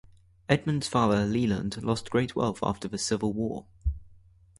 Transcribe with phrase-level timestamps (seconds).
[0.49, 3.67] Edmond's father Leland lost great wealth after the Civil War.